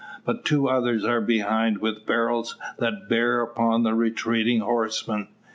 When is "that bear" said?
2.79-3.41